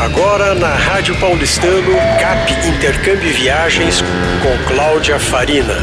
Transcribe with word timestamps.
Agora 0.00 0.54
na 0.54 0.74
Rádio 0.74 1.14
Paulistano, 1.20 1.92
CAP 2.18 2.52
Intercâmbio 2.74 3.28
e 3.28 3.32
Viagens 3.34 3.96
com 4.40 4.72
Cláudia 4.74 5.18
Farina. 5.18 5.74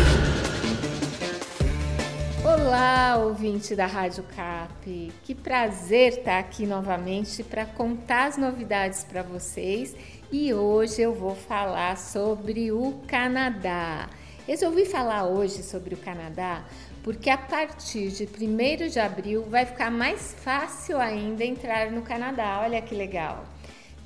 Olá, 2.44 3.18
ouvinte 3.18 3.76
da 3.76 3.86
Rádio 3.86 4.24
CAP. 4.36 5.14
Que 5.24 5.36
prazer 5.36 6.14
estar 6.14 6.40
aqui 6.40 6.66
novamente 6.66 7.44
para 7.44 7.64
contar 7.64 8.26
as 8.26 8.38
novidades 8.38 9.04
para 9.04 9.22
vocês. 9.22 9.96
E 10.32 10.52
hoje 10.52 11.00
eu 11.00 11.14
vou 11.14 11.36
falar 11.36 11.96
sobre 11.96 12.72
o 12.72 13.00
Canadá. 13.08 14.10
Resolvi 14.48 14.86
falar 14.86 15.26
hoje 15.26 15.62
sobre 15.62 15.94
o 15.94 15.98
Canadá 15.98 16.64
porque 17.04 17.30
a 17.30 17.38
partir 17.38 18.10
de 18.10 18.24
1 18.26 18.90
de 18.90 19.00
abril 19.00 19.46
vai 19.48 19.64
ficar 19.64 19.92
mais 19.92 20.36
fácil 20.44 21.00
ainda 21.00 21.46
entrar 21.46 21.92
no 21.92 22.02
Canadá. 22.02 22.62
Olha 22.64 22.82
que 22.82 22.96
legal! 22.96 23.46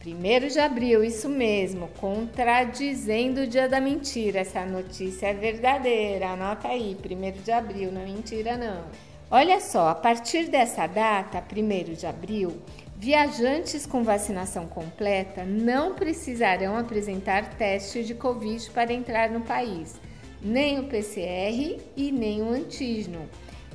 1 0.03 0.47
de 0.47 0.59
abril, 0.59 1.03
isso 1.03 1.29
mesmo, 1.29 1.87
contradizendo 1.99 3.41
o 3.41 3.47
dia 3.47 3.69
da 3.69 3.79
mentira. 3.79 4.39
Essa 4.39 4.65
notícia 4.65 5.27
é 5.27 5.33
verdadeira, 5.33 6.29
anota 6.29 6.69
aí, 6.69 6.97
1 6.97 7.43
de 7.43 7.51
abril, 7.51 7.91
não 7.91 8.01
é 8.01 8.05
mentira 8.05 8.57
não. 8.57 8.83
Olha 9.29 9.59
só, 9.59 9.89
a 9.89 9.95
partir 9.95 10.49
dessa 10.49 10.87
data, 10.87 11.41
1 11.41 11.93
de 11.93 12.07
abril, 12.07 12.59
viajantes 12.97 13.85
com 13.85 14.03
vacinação 14.03 14.67
completa 14.67 15.45
não 15.45 15.93
precisarão 15.93 16.75
apresentar 16.75 17.55
teste 17.55 18.03
de 18.03 18.15
Covid 18.15 18.71
para 18.71 18.91
entrar 18.91 19.29
no 19.29 19.41
país, 19.41 19.95
nem 20.41 20.79
o 20.79 20.87
PCR 20.87 21.79
e 21.95 22.11
nem 22.11 22.41
o 22.41 22.49
antígeno. 22.49 23.29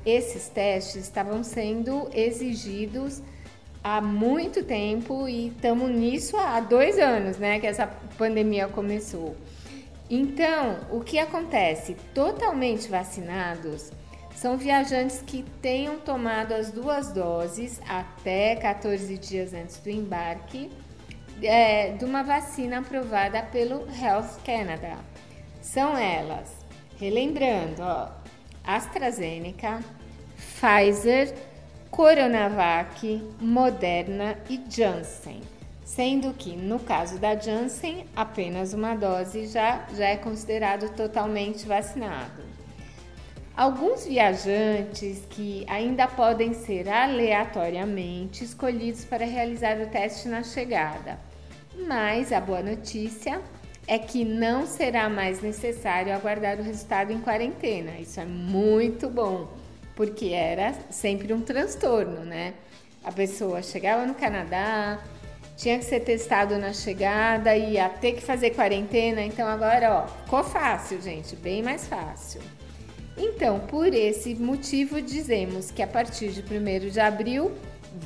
Esses 0.05 0.49
testes 0.49 1.05
estavam 1.05 1.43
sendo 1.45 2.09
exigidos 2.13 3.23
há 3.87 4.01
muito 4.01 4.65
tempo 4.65 5.29
e 5.29 5.47
estamos 5.47 5.89
nisso 5.89 6.37
há 6.37 6.59
dois 6.59 6.99
anos, 6.99 7.39
né? 7.39 7.61
Que 7.61 7.69
essa 7.69 7.87
pandemia 8.19 8.67
começou. 8.67 9.37
Então, 10.11 10.81
o 10.91 11.01
que 11.03 11.21
acontece? 11.21 11.95
Totalmente 12.13 12.89
vacinados 12.89 13.93
são 14.35 14.57
viajantes 14.57 15.23
que 15.25 15.45
tenham 15.63 16.01
tomado 16.01 16.53
as 16.53 16.73
duas 16.73 17.13
doses 17.13 17.81
até 17.89 18.57
14 18.57 19.17
dias 19.19 19.55
antes 19.55 19.79
do 19.79 19.89
embarque 19.89 20.69
é, 21.41 21.93
de 21.93 22.05
uma 22.05 22.25
vacina 22.25 22.81
aprovada 22.81 23.41
pelo 23.41 23.87
Health 24.03 24.41
Canada. 24.45 24.97
São 25.63 25.97
elas, 25.97 26.51
relembrando, 26.99 27.83
ó, 27.83 28.09
AstraZeneca, 28.65 29.81
Pfizer, 30.37 31.33
Coronavac, 31.97 33.23
Moderna 33.41 34.37
e 34.51 34.61
Janssen, 34.69 35.41
sendo 35.83 36.35
que 36.35 36.55
no 36.55 36.79
caso 36.79 37.19
da 37.19 37.35
Janssen, 37.35 38.05
apenas 38.15 38.75
uma 38.75 38.95
dose 38.95 39.47
já, 39.47 39.87
já 39.97 40.09
é 40.09 40.17
considerado 40.19 40.95
totalmente 40.95 41.67
vacinado. 41.67 42.43
Alguns 43.57 44.05
viajantes 44.05 45.23
que 45.31 45.65
ainda 45.67 46.07
podem 46.07 46.53
ser 46.53 46.87
aleatoriamente 46.87 48.45
escolhidos 48.45 49.07
para 49.07 49.25
realizar 49.25 49.81
o 49.81 49.87
teste 49.87 50.29
na 50.29 50.43
chegada, 50.43 51.19
mas 51.89 52.31
a 52.31 52.43
boa 52.43 52.61
notícia 52.61 53.41
é 53.89 53.99
que 53.99 54.23
não 54.23 54.67
será 54.67 55.09
mais 55.09 55.41
necessário 55.41 56.15
aguardar 56.15 56.61
o 56.61 56.63
resultado 56.63 57.11
em 57.11 57.23
quarentena. 57.23 57.93
Isso 57.99 58.21
é 58.21 58.27
muito 58.27 59.09
bom 59.09 59.49
porque 59.97 60.27
era 60.27 60.75
sempre 60.91 61.33
um 61.33 61.41
transtorno, 61.41 62.21
né? 62.25 62.55
A 63.03 63.11
pessoa 63.11 63.63
chegava 63.63 64.05
no 64.05 64.15
Canadá, 64.15 65.03
tinha 65.57 65.79
que 65.79 65.85
ser 65.85 66.01
testado 66.01 66.59
na 66.59 66.73
chegada, 66.73 67.57
ia 67.57 67.89
ter 67.89 68.13
que 68.13 68.21
fazer 68.21 68.51
quarentena, 68.51 69.23
então 69.23 69.49
agora, 69.49 70.05
ó, 70.05 70.07
ficou 70.25 70.45
fácil, 70.45 71.01
gente, 71.01 71.35
bem 71.35 71.63
mais 71.63 71.89
fácil. 71.89 72.43
Então, 73.17 73.61
por 73.61 73.95
esse 73.95 74.35
motivo, 74.35 75.01
dizemos 75.01 75.71
que 75.71 75.83
a 75.83 75.87
partir 75.87 76.29
de 76.29 76.43
1 76.43 76.91
de 76.91 77.01
abril 77.01 77.53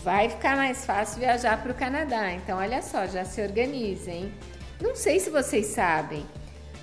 vai 0.05 0.28
ficar 0.28 0.57
mais 0.57 0.84
fácil 0.84 1.19
viajar 1.19 1.61
para 1.61 1.72
o 1.72 1.75
Canadá. 1.75 2.33
Então, 2.33 2.59
olha 2.59 2.81
só, 2.81 3.09
já 3.09 3.25
se 3.25 3.43
organizem. 3.43 4.33
Não 4.81 4.95
sei 4.95 5.19
se 5.19 5.28
vocês 5.28 5.67
sabem, 5.67 6.25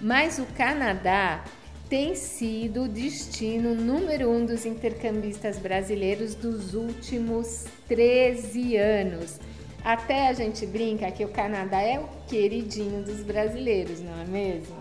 mas 0.02 0.38
o 0.40 0.46
Canadá 0.58 1.42
tem 1.90 2.16
sido 2.16 2.84
o 2.84 2.88
destino 2.88 3.74
número 3.74 4.30
um 4.30 4.46
dos 4.46 4.66
intercambistas 4.66 5.58
brasileiros 5.58 6.36
dos 6.36 6.74
últimos 6.74 7.66
13 7.88 8.76
anos. 8.76 9.40
Até 9.84 10.28
a 10.28 10.34
gente 10.34 10.66
brinca 10.66 11.10
que 11.12 11.24
o 11.24 11.30
Canadá 11.30 11.82
é 11.82 11.98
o 11.98 12.08
queridinho 12.28 13.04
dos 13.04 13.24
brasileiros, 13.24 14.02
não 14.02 14.20
é 14.20 14.26
mesmo? 14.26 14.76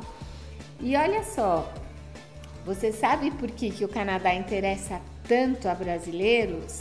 E 0.81 0.97
olha 0.97 1.23
só, 1.23 1.73
você 2.65 2.91
sabe 2.91 3.31
por 3.31 3.53
que, 3.53 3.71
que 3.71 3.85
o 3.85 3.89
Canadá 3.89 4.35
interessa 4.35 5.01
tanto 5.29 5.69
a 5.69 5.75
brasileiros? 5.75 6.81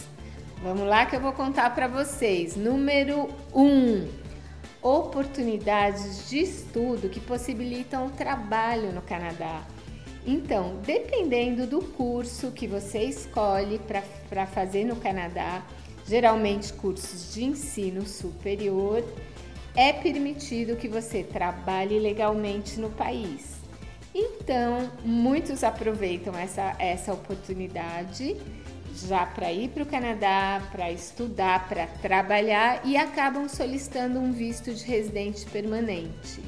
Vamos 0.64 0.88
lá 0.88 1.06
que 1.06 1.16
eu 1.16 1.22
vou 1.22 1.34
contar 1.34 1.76
para 1.76 1.88
vocês. 1.88 2.56
Número 2.56 3.30
1. 3.54 3.62
Um, 3.62 4.08
oportunidades 4.82 6.28
de 6.28 6.40
estudo 6.40 7.10
que 7.10 7.20
possibilitam 7.20 8.08
o 8.08 8.10
trabalho 8.10 8.92
no 8.92 9.02
Canadá. 9.04 9.62
Então, 10.28 10.80
dependendo 10.84 11.68
do 11.68 11.82
curso 11.82 12.52
que 12.52 12.66
você 12.66 13.04
escolhe 13.04 13.80
para 14.28 14.48
fazer 14.48 14.84
no 14.84 14.96
Canadá, 14.96 15.64
geralmente 16.08 16.74
cursos 16.74 17.34
de 17.34 17.44
ensino 17.44 18.06
superior, 18.08 19.04
é 19.76 19.94
permitido 19.94 20.78
que 20.78 20.88
você 20.88 21.24
trabalhe 21.24 22.00
legalmente 22.00 22.80
no 22.80 22.90
país. 22.90 23.56
Então, 24.14 24.90
muitos 25.04 25.64
aproveitam 25.64 26.34
essa, 26.36 26.76
essa 26.80 27.14
oportunidade 27.14 28.36
já 28.96 29.26
para 29.26 29.52
ir 29.52 29.70
para 29.70 29.84
o 29.84 29.86
Canadá, 29.86 30.62
para 30.72 30.90
estudar, 30.92 31.68
para 31.68 31.86
trabalhar 31.86 32.82
e 32.86 32.96
acabam 32.96 33.50
solicitando 33.50 34.20
um 34.20 34.32
visto 34.32 34.74
de 34.74 34.86
residente 34.86 35.46
permanente, 35.48 36.42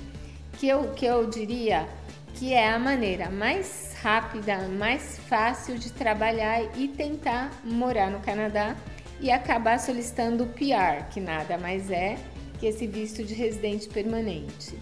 que 0.58 0.68
eu, 0.68 0.94
que 0.94 1.06
eu 1.06 1.30
diria 1.30 1.88
que 2.38 2.54
é 2.54 2.70
a 2.70 2.78
maneira 2.78 3.32
mais 3.32 3.96
rápida, 4.00 4.68
mais 4.68 5.18
fácil 5.28 5.76
de 5.76 5.92
trabalhar 5.92 6.78
e 6.78 6.88
tentar 6.88 7.52
morar 7.64 8.12
no 8.12 8.20
Canadá 8.20 8.76
e 9.20 9.32
acabar 9.32 9.80
solicitando 9.80 10.44
o 10.44 10.48
PR, 10.48 11.10
que 11.10 11.20
nada 11.20 11.58
mais 11.58 11.90
é 11.90 12.16
que 12.60 12.68
esse 12.68 12.86
visto 12.86 13.24
de 13.24 13.34
residente 13.34 13.90
permanente. 13.90 14.78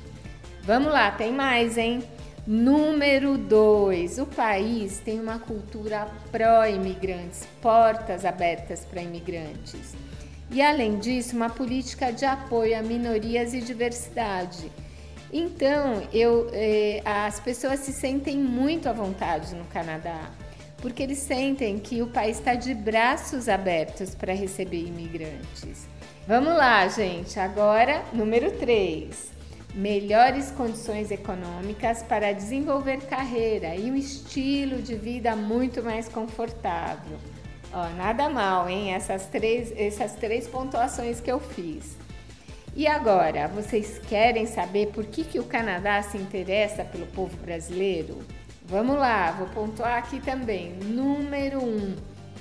Vamos 0.64 0.92
lá, 0.92 1.12
tem 1.12 1.32
mais, 1.32 1.78
hein? 1.78 2.04
Número 2.46 3.38
2. 3.38 4.20
O 4.20 4.26
país 4.26 5.00
tem 5.00 5.18
uma 5.22 5.40
cultura 5.40 6.10
pró-imigrantes, 6.34 7.48
portas 7.62 8.26
abertas 8.26 8.84
para 8.84 9.02
imigrantes. 9.02 9.96
E 10.52 10.62
além 10.62 11.00
disso, 11.00 11.36
uma 11.36 11.50
política 11.50 12.12
de 12.12 12.26
apoio 12.26 12.78
a 12.78 12.82
minorias 12.82 13.54
e 13.54 13.62
diversidade 13.62 14.70
então, 15.32 16.08
eu, 16.14 16.50
eh, 16.54 17.02
as 17.04 17.40
pessoas 17.40 17.80
se 17.80 17.92
sentem 17.92 18.38
muito 18.38 18.88
à 18.88 18.94
vontade 18.94 19.56
no 19.56 19.66
Canadá, 19.66 20.32
porque 20.78 21.04
eles 21.04 21.20
sentem 21.20 21.80
que 21.80 22.02
o 22.02 22.08
país 22.08 22.38
está 22.38 22.56
de 22.56 22.74
braços 22.74 23.50
abertos 23.50 24.14
para 24.14 24.34
receber 24.34 24.86
imigrantes. 24.86 25.88
Vamos 26.28 26.56
lá, 26.56 26.88
gente. 26.88 27.40
Agora, 27.40 28.04
número 28.14 28.52
3. 28.52 29.34
Melhores 29.74 30.52
condições 30.52 31.12
econômicas 31.12 32.02
para 32.02 32.32
desenvolver 32.32 33.02
carreira 33.08 33.76
e 33.76 33.92
um 33.92 33.96
estilo 33.96 34.82
de 34.82 34.96
vida 34.96 35.36
muito 35.36 35.84
mais 35.84 36.08
confortável. 36.08 37.18
Ó, 37.74 37.90
nada 37.98 38.30
mal, 38.30 38.70
hein? 38.70 38.94
Essas 38.94 39.26
três, 39.26 39.74
essas 39.76 40.14
três 40.16 40.48
pontuações 40.48 41.20
que 41.20 41.30
eu 41.30 41.40
fiz. 41.40 41.98
E 42.76 42.88
agora, 42.88 43.48
vocês 43.48 44.00
querem 44.00 44.46
saber 44.46 44.88
por 44.88 45.06
que, 45.06 45.24
que 45.24 45.40
o 45.40 45.46
Canadá 45.46 46.04
se 46.04 46.18
interessa 46.18 46.84
pelo 46.84 47.06
povo 47.06 47.38
brasileiro? 47.38 48.20
Vamos 48.66 48.98
lá, 48.98 49.32
vou 49.32 49.48
pontuar 49.48 49.98
aqui 49.98 50.20
também. 50.20 50.74
Número 50.84 51.64
1, 51.64 51.66
um, 51.66 51.96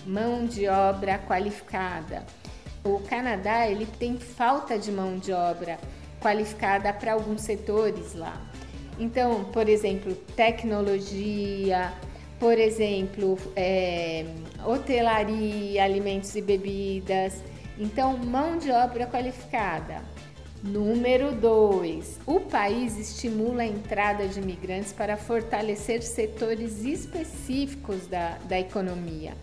mão 0.05 0.45
de 0.45 0.67
obra 0.67 1.19
qualificada. 1.19 2.27
O 2.83 2.99
Canadá 2.99 3.69
ele 3.69 3.87
tem 3.87 4.19
falta 4.19 4.77
de 4.77 4.91
mão 4.91 5.19
de 5.19 5.33
obra 5.33 5.79
qualificada 6.21 6.93
para 6.93 7.13
alguns 7.13 7.43
setores 7.43 8.13
lá. 8.15 8.37
Então, 8.99 9.45
por 9.45 9.69
exemplo, 9.69 10.17
tecnologia, 10.35 11.93
por 12.41 12.59
exemplo, 12.59 13.39
é, 13.55 14.27
hotelaria, 14.67 15.85
alimentos 15.85 16.35
e 16.35 16.43
bebidas. 16.43 17.35
Então, 17.79 18.17
mão 18.17 18.57
de 18.59 18.71
obra 18.71 19.07
qualificada. 19.07 20.03
Número 20.63 21.33
2. 21.33 22.21
O 22.27 22.41
país 22.41 22.97
estimula 22.97 23.63
a 23.63 23.67
entrada 23.67 24.27
de 24.27 24.41
imigrantes 24.41 24.93
para 24.93 25.17
fortalecer 25.17 26.03
setores 26.03 26.83
específicos 26.85 28.07
da, 28.07 28.39
da 28.49 28.59
economia. 28.59 29.35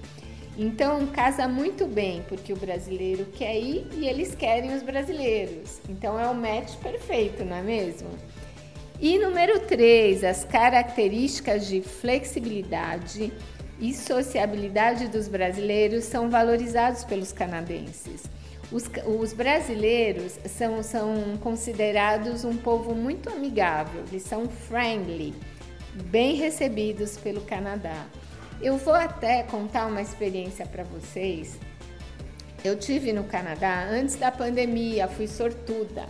Então 0.57 1.05
casa 1.07 1.47
muito 1.47 1.85
bem, 1.85 2.23
porque 2.27 2.51
o 2.51 2.55
brasileiro 2.55 3.25
quer 3.25 3.57
ir 3.59 3.87
e 3.93 4.07
eles 4.07 4.35
querem 4.35 4.75
os 4.75 4.83
brasileiros. 4.83 5.79
Então 5.87 6.19
é 6.19 6.27
o 6.27 6.33
match 6.33 6.75
perfeito, 6.77 7.45
não 7.45 7.55
é 7.55 7.61
mesmo? 7.61 8.09
E 8.99 9.17
número 9.17 9.59
3, 9.61 10.23
as 10.23 10.43
características 10.43 11.67
de 11.67 11.81
flexibilidade 11.81 13.31
e 13.81 13.93
sociabilidade 13.95 15.07
dos 15.07 15.27
brasileiros 15.27 16.03
são 16.03 16.29
valorizados 16.29 17.03
pelos 17.03 17.31
canadenses. 17.31 18.23
Os, 18.71 18.89
os, 19.19 19.33
brasileiros 19.33 20.39
são, 20.45 20.81
são 20.83 21.37
considerados 21.41 22.45
um 22.45 22.55
povo 22.55 22.95
muito 22.95 23.29
amigável, 23.29 24.03
eles 24.09 24.23
são 24.23 24.47
friendly, 24.47 25.33
bem 26.05 26.35
recebidos 26.35 27.17
pelo 27.17 27.41
Canadá. 27.41 28.05
Eu 28.61 28.77
vou 28.77 28.93
até 28.93 29.43
contar 29.43 29.87
uma 29.87 30.01
experiência 30.01 30.65
para 30.65 30.83
vocês. 30.83 31.59
Eu 32.63 32.77
tive 32.77 33.11
no 33.11 33.23
Canadá 33.23 33.83
antes 33.89 34.15
da 34.15 34.31
pandemia, 34.31 35.07
fui 35.07 35.27
sortuda. 35.27 36.05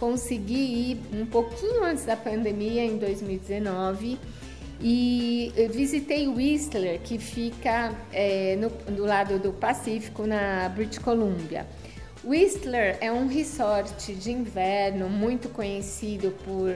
Consegui 0.00 0.90
ir 0.92 1.00
um 1.12 1.26
pouquinho 1.26 1.84
antes 1.84 2.04
da 2.04 2.16
pandemia, 2.16 2.82
em 2.82 2.96
2019, 2.96 4.18
e 4.82 5.52
visitei 5.70 6.26
Whistler, 6.26 7.00
que 7.00 7.16
fica 7.16 7.92
é, 8.12 8.56
no, 8.56 8.68
do 8.94 9.04
lado 9.04 9.38
do 9.38 9.52
Pacífico, 9.52 10.26
na 10.26 10.68
British 10.68 10.98
Columbia. 10.98 11.66
Whistler 12.24 12.98
é 13.00 13.10
um 13.12 13.28
resort 13.28 14.12
de 14.14 14.32
inverno 14.32 15.08
muito 15.08 15.48
conhecido 15.48 16.32
por 16.44 16.70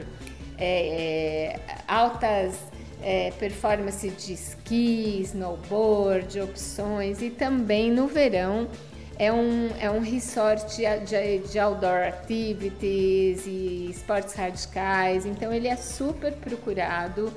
é, 0.59 1.59
é, 1.59 1.61
altas 1.87 2.57
é, 3.03 3.33
performance 3.33 4.09
de 4.09 4.33
esqui, 4.33 5.21
snowboard, 5.23 6.41
opções. 6.41 7.21
E 7.23 7.31
também 7.31 7.91
no 7.91 8.07
verão 8.07 8.69
é 9.19 9.33
um, 9.33 9.71
é 9.81 9.91
um 9.91 10.01
resort 10.01 10.77
de, 10.77 11.49
de 11.49 11.59
outdoor 11.59 12.09
activities 12.09 13.47
e 13.47 13.89
esportes 13.91 14.35
radicais, 14.35 15.25
então 15.25 15.53
ele 15.53 15.69
é 15.69 15.77
super 15.77 16.33
procurado 16.35 17.33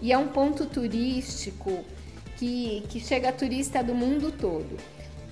e 0.00 0.12
é 0.12 0.18
um 0.18 0.28
ponto 0.28 0.66
turístico 0.66 1.84
que, 2.36 2.82
que 2.88 3.00
chega 3.00 3.32
turista 3.32 3.82
do 3.82 3.94
mundo 3.94 4.30
todo. 4.32 4.76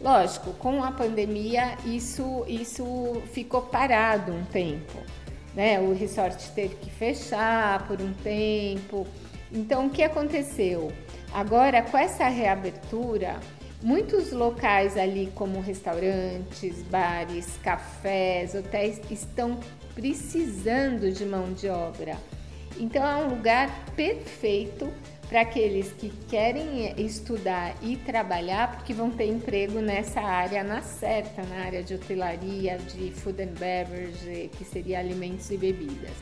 Lógico, 0.01 0.53
com 0.55 0.83
a 0.83 0.93
pandemia 0.93 1.79
isso, 1.87 2.45
isso 2.47 3.23
ficou 3.33 3.63
parado 3.63 4.33
um 4.33 4.45
tempo. 4.45 4.99
Né? 5.55 5.81
O 5.81 5.95
resort 5.95 6.51
teve 6.51 6.75
que 6.77 6.91
fechar 6.91 7.87
por 7.87 8.01
um 8.01 8.13
tempo. 8.13 9.07
Então, 9.53 9.87
o 9.87 9.91
que 9.91 10.03
aconteceu? 10.03 10.93
Agora, 11.33 11.81
com 11.83 11.97
essa 11.97 12.29
reabertura, 12.29 13.39
muitos 13.83 14.33
locais 14.33 14.97
ali, 14.97 15.33
como 15.35 15.61
restaurantes, 15.61 16.83
bares, 16.83 17.59
cafés, 17.63 18.55
hotéis, 18.55 19.01
estão 19.11 19.59
precisando 19.95 21.13
de 21.13 21.25
mão 21.25 21.53
de 21.53 21.69
obra. 21.69 22.17
Então, 22.79 23.07
é 23.07 23.17
um 23.17 23.29
lugar 23.29 23.85
perfeito 23.95 24.93
para 25.29 25.41
aqueles 25.41 25.93
que 25.93 26.11
querem 26.29 26.95
estudar 27.01 27.75
e 27.83 27.97
trabalhar, 27.97 28.77
porque 28.77 28.93
vão 28.93 29.11
ter 29.11 29.27
emprego 29.27 29.81
nessa 29.81 30.21
área 30.21 30.63
na 30.63 30.83
certa, 30.83 31.43
na 31.43 31.65
área 31.65 31.83
de 31.83 31.95
hotelaria, 31.95 32.79
de 32.79 33.11
food 33.11 33.43
and 33.43 33.55
beverage, 33.59 34.51
que 34.57 34.65
seria 34.65 34.99
alimentos 34.99 35.51
e 35.51 35.57
bebidas. 35.57 36.13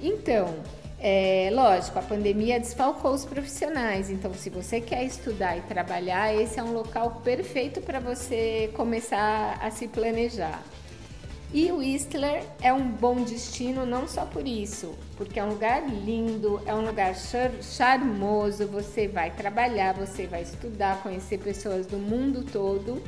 Então, 0.00 0.54
é, 0.98 1.50
lógico, 1.52 1.98
a 1.98 2.02
pandemia 2.02 2.58
desfalcou 2.58 3.12
os 3.12 3.24
profissionais, 3.24 4.10
então 4.10 4.32
se 4.32 4.48
você 4.48 4.80
quer 4.80 5.04
estudar 5.04 5.56
e 5.56 5.60
trabalhar, 5.62 6.34
esse 6.34 6.58
é 6.58 6.62
um 6.62 6.72
local 6.72 7.20
perfeito 7.22 7.80
para 7.80 8.00
você 8.00 8.70
começar 8.74 9.58
a 9.62 9.70
se 9.70 9.88
planejar. 9.88 10.62
E 11.56 11.72
Whistler 11.72 12.44
é 12.60 12.70
um 12.70 12.86
bom 12.86 13.22
destino 13.22 13.86
não 13.86 14.06
só 14.06 14.26
por 14.26 14.46
isso, 14.46 14.94
porque 15.16 15.40
é 15.40 15.42
um 15.42 15.48
lugar 15.48 15.88
lindo, 15.88 16.60
é 16.66 16.74
um 16.74 16.84
lugar 16.84 17.14
charmoso, 17.62 18.66
você 18.66 19.08
vai 19.08 19.30
trabalhar, 19.30 19.94
você 19.94 20.26
vai 20.26 20.42
estudar, 20.42 21.02
conhecer 21.02 21.38
pessoas 21.38 21.86
do 21.86 21.96
mundo 21.96 22.44
todo. 22.44 23.02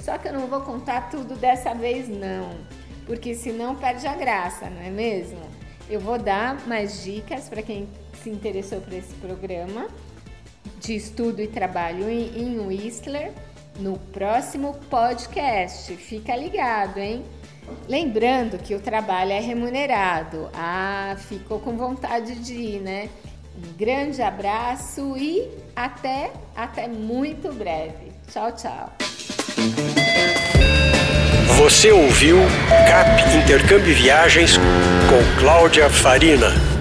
Só 0.00 0.16
que 0.16 0.26
eu 0.26 0.32
não 0.32 0.46
vou 0.46 0.62
contar 0.62 1.10
tudo 1.10 1.36
dessa 1.36 1.74
vez 1.74 2.08
não, 2.08 2.56
porque 3.04 3.34
senão 3.34 3.76
perde 3.76 4.06
a 4.06 4.16
graça, 4.16 4.70
não 4.70 4.80
é 4.80 4.88
mesmo? 4.88 5.42
Eu 5.86 6.00
vou 6.00 6.18
dar 6.18 6.66
mais 6.66 7.04
dicas 7.04 7.46
para 7.50 7.60
quem 7.60 7.86
se 8.22 8.30
interessou 8.30 8.80
por 8.80 8.94
esse 8.94 9.12
programa 9.16 9.86
de 10.80 10.96
estudo 10.96 11.42
e 11.42 11.46
trabalho 11.46 12.08
em 12.08 12.58
Whistler 12.58 13.34
no 13.78 13.98
próximo 13.98 14.74
podcast. 14.88 15.94
Fica 15.96 16.36
ligado, 16.36 16.98
hein? 16.98 17.24
Lembrando 17.88 18.58
que 18.58 18.74
o 18.74 18.80
trabalho 18.80 19.32
é 19.32 19.40
remunerado. 19.40 20.48
Ah, 20.54 21.16
ficou 21.28 21.60
com 21.60 21.76
vontade 21.76 22.34
de 22.36 22.54
ir, 22.54 22.80
né? 22.80 23.08
Um 23.56 23.76
grande 23.76 24.22
abraço 24.22 25.16
e 25.16 25.48
até, 25.76 26.30
até 26.56 26.88
muito 26.88 27.52
breve. 27.52 28.12
Tchau, 28.30 28.52
tchau. 28.52 28.92
Você 31.58 31.92
ouviu 31.92 32.38
CAP 32.88 33.36
Intercâmbio 33.36 33.94
Viagens 33.94 34.56
com 34.56 35.40
Cláudia 35.40 35.88
Farina. 35.88 36.71